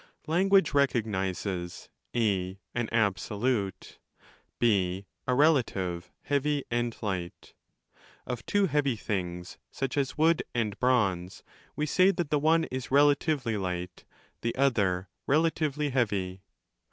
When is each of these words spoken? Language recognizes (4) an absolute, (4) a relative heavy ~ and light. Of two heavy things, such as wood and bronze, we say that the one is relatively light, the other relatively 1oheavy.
Language 0.25 0.73
recognizes 0.73 1.87
(4) 2.15 2.55
an 2.73 2.89
absolute, 2.91 3.99
(4) 4.59 5.03
a 5.27 5.35
relative 5.35 6.11
heavy 6.23 6.63
~ 6.69 6.71
and 6.71 6.97
light. 7.03 7.53
Of 8.25 8.43
two 8.47 8.65
heavy 8.65 8.95
things, 8.95 9.59
such 9.69 9.97
as 9.99 10.17
wood 10.17 10.41
and 10.55 10.75
bronze, 10.79 11.43
we 11.75 11.85
say 11.85 12.09
that 12.09 12.31
the 12.31 12.39
one 12.39 12.63
is 12.71 12.89
relatively 12.89 13.57
light, 13.57 14.03
the 14.41 14.55
other 14.55 15.07
relatively 15.27 15.91
1oheavy. 15.91 16.39